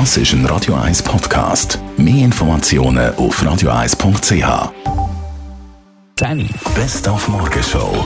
[0.00, 1.78] Das ist ein Radio 1 Podcast.
[1.96, 4.72] Mehr Informationen auf radio1.ch.
[6.16, 6.50] 10.
[6.74, 8.04] Best auf Morgenshow.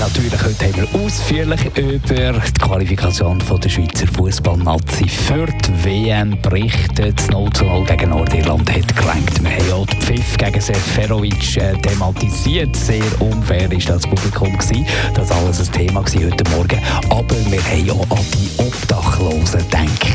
[0.00, 6.40] Natürlich, heute haben wir ausführlich über die Qualifikation von der Schweizer Fußballnazi für die WM
[6.40, 7.18] berichtet.
[7.18, 9.42] Das 0 zu 0 gegen Nordirland hat gelangt.
[9.42, 12.74] Wir haben auch den Pfiff gegen Seferovic äh, thematisiert.
[12.74, 14.86] Sehr unfair ist das Publikum gewesen.
[15.12, 16.80] Das war alles ein Thema gewesen heute Morgen.
[17.10, 20.07] Aber wir haben auch an die Obdachlosen gedacht.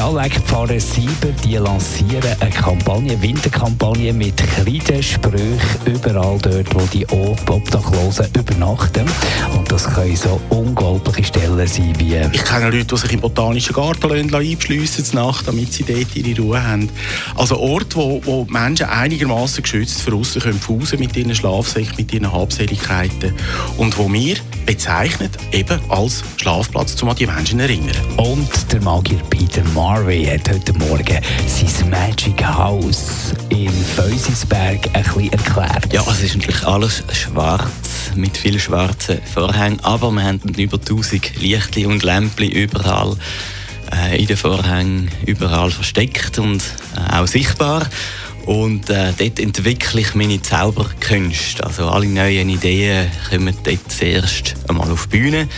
[0.00, 8.26] Die Sozialwerkpfarrer Sieber die lancieren eine Kampagne, Winterkampagne mit Kreidesprüchen überall dort, wo die Obdachlosen
[8.34, 9.04] übernachten.
[9.54, 12.16] Und das können so unglaubliche Stellen sein wie...
[12.32, 16.66] Ich kenne Leute, die sich im Botanischen Garten einschliessen Nacht, damit sie dort ihre Ruhe
[16.66, 16.88] haben.
[17.36, 20.60] Also Orte, wo, wo Menschen einigermaßen geschützt von außen können
[20.98, 23.34] mit ihren Schlafsäcken, mit ihren Habseligkeiten
[23.76, 24.36] und wo wir
[24.70, 27.96] bezeichnet eben als Schlafplatz, um an die Menschen zu erinnern.
[28.18, 35.32] Und der Magier Peter Marvey hat heute Morgen sein Magic House in Feusisberg ein bisschen
[35.32, 35.92] erklärt.
[35.92, 41.40] Ja, es ist natürlich alles schwarz, mit vielen schwarzen Vorhängen, aber wir haben über 1000
[41.40, 43.16] Lichtli und Lämpchen überall
[43.92, 46.62] äh, in den Vorhängen, überall versteckt und
[46.94, 47.88] äh, auch sichtbar.
[48.46, 51.64] Und äh, dort entwickle ich meine Zauberkünste.
[51.64, 55.48] Also alle neuen Ideen kommen dort zuerst einmal auf die Bühne.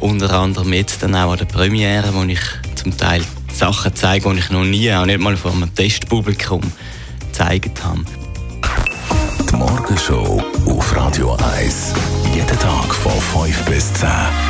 [0.00, 2.40] Unter anderem jetzt dann auch an der Premiere, wo ich
[2.74, 6.62] zum Teil Sachen zeige, die ich noch nie, auch nicht mal vor einem Testpublikum
[7.20, 8.04] gezeigt habe.
[9.50, 11.94] Die Morgenshow auf Radio 1.
[12.34, 13.12] Jeden Tag von
[13.44, 14.49] 5 bis 10.